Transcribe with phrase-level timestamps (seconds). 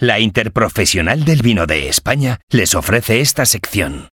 [0.00, 4.06] La Interprofesional del Vino de España les ofrece esta sección.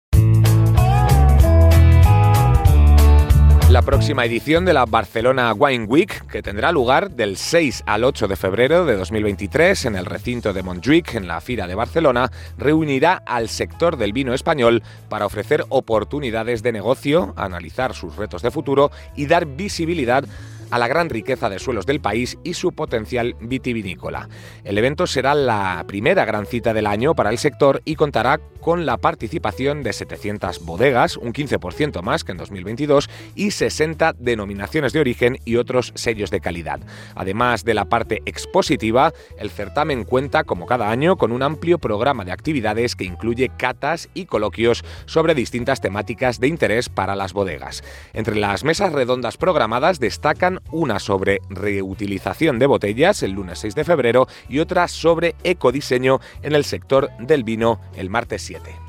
[3.69, 8.29] La próxima edición de la Barcelona Wine Week, que tendrá lugar del 6 al 8
[8.29, 13.23] de febrero de 2023 en el recinto de Montjuic, en la Fira de Barcelona, reunirá
[13.27, 18.91] al sector del vino español para ofrecer oportunidades de negocio, analizar sus retos de futuro
[19.17, 20.25] y dar visibilidad
[20.71, 24.29] a la gran riqueza de suelos del país y su potencial vitivinícola.
[24.65, 28.87] El evento será la primera gran cita del año para el sector y contará con
[28.87, 35.01] la participación de 700 bodegas, un 15% más que en 2022, y 60 denominaciones de
[35.01, 36.81] origen y otros sellos de calidad.
[37.15, 42.25] Además de la parte expositiva, el certamen cuenta, como cada año, con un amplio programa
[42.25, 47.85] de actividades que incluye catas y coloquios sobre distintas temáticas de interés para las bodegas.
[48.13, 53.85] Entre las mesas redondas programadas destacan una sobre reutilización de botellas el lunes 6 de
[53.85, 58.84] febrero y otra sobre ecodiseño en el sector del vino el martes 7.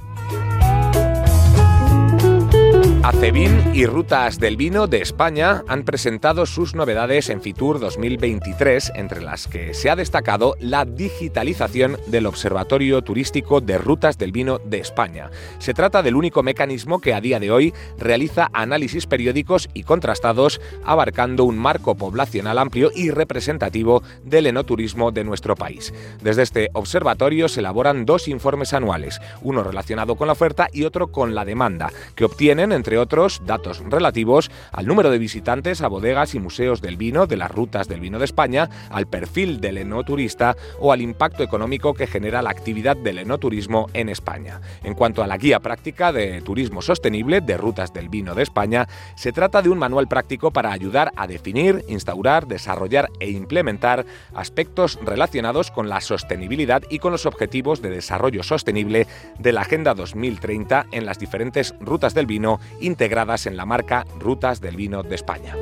[3.05, 9.21] Acevin y Rutas del Vino de España han presentado sus novedades en Fitur 2023, entre
[9.21, 14.79] las que se ha destacado la digitalización del Observatorio Turístico de Rutas del Vino de
[14.79, 15.29] España.
[15.59, 20.59] Se trata del único mecanismo que a día de hoy realiza análisis periódicos y contrastados,
[20.83, 25.93] abarcando un marco poblacional amplio y representativo del enoturismo de nuestro país.
[26.23, 31.11] Desde este observatorio se elaboran dos informes anuales, uno relacionado con la oferta y otro
[31.11, 36.35] con la demanda, que obtienen entre otros, datos relativos al número de visitantes a bodegas
[36.35, 40.55] y museos del vino de las rutas del vino de España, al perfil del enoturista
[40.79, 44.62] o al impacto económico que genera la actividad del enoturismo en España.
[44.84, 48.88] En cuanto a la guía práctica de turismo sostenible de rutas del vino de España,
[49.16, 54.99] se trata de un manual práctico para ayudar a definir, instaurar, desarrollar e implementar aspectos
[55.04, 59.07] relacionados con la sostenibilidad y con los objetivos de desarrollo sostenible
[59.40, 64.62] de la Agenda 2030 en las diferentes rutas del vino integradas en la marca Rutas
[64.62, 65.56] del Vino de España.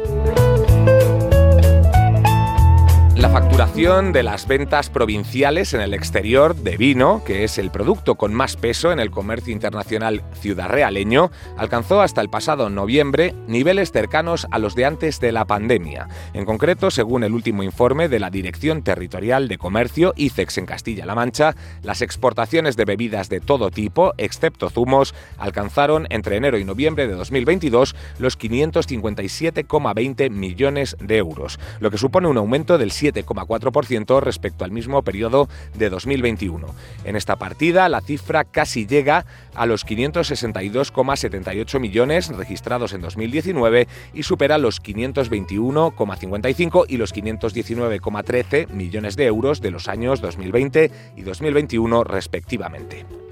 [3.23, 8.15] La facturación de las ventas provinciales en el exterior de vino, que es el producto
[8.15, 14.45] con más peso en el comercio internacional ciudadrealeño, alcanzó hasta el pasado noviembre niveles cercanos
[14.51, 16.09] a los de antes de la pandemia.
[16.33, 21.15] En concreto, según el último informe de la Dirección Territorial de Comercio, ICEX en Castilla-La
[21.15, 27.07] Mancha, las exportaciones de bebidas de todo tipo, excepto zumos, alcanzaron entre enero y noviembre
[27.07, 34.65] de 2022 los 557,20 millones de euros, lo que supone un aumento del 7,4% respecto
[34.65, 36.67] al mismo periodo de 2021.
[37.05, 39.25] En esta partida, la cifra casi llega
[39.55, 49.15] a los 562,78 millones registrados en 2019 y supera los 521,55 y los 519,13 millones
[49.15, 53.22] de euros de los años 2020 y 2021 respectivamente.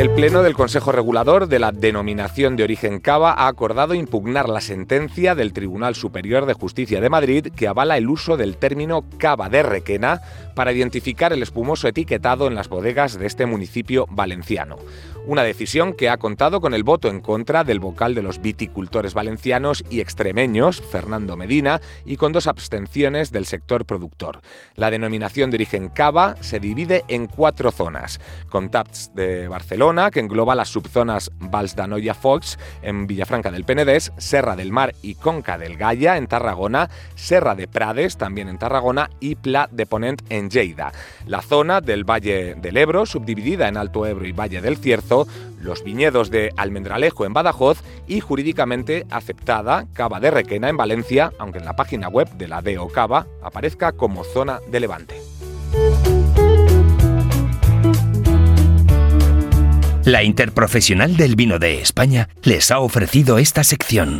[0.00, 4.62] El Pleno del Consejo Regulador de la Denominación de Origen Cava ha acordado impugnar la
[4.62, 9.50] sentencia del Tribunal Superior de Justicia de Madrid que avala el uso del término cava
[9.50, 10.22] de Requena
[10.54, 14.78] para identificar el espumoso etiquetado en las bodegas de este municipio valenciano.
[15.26, 19.12] Una decisión que ha contado con el voto en contra del vocal de los viticultores
[19.12, 24.40] valencianos y extremeños, Fernando Medina, y con dos abstenciones del sector productor.
[24.76, 28.18] La denominación de origen cava se divide en cuatro zonas.
[28.48, 34.54] Contaps de Barcelona, que engloba las subzonas Vals d'Anoia Fox en Villafranca del Penedés, Serra
[34.54, 39.34] del Mar y Conca del Gaya en Tarragona, Serra de Prades también en Tarragona y
[39.34, 40.92] Pla de Ponent en Lleida.
[41.26, 45.26] La zona del Valle del Ebro, subdividida en Alto Ebro y Valle del Cierzo,
[45.60, 51.58] los viñedos de Almendralejo en Badajoz y jurídicamente aceptada Cava de Requena en Valencia, aunque
[51.58, 55.39] en la página web de la DO Cava aparezca como zona de Levante.
[60.10, 64.18] La Interprofesional del Vino de España les ha ofrecido esta sección.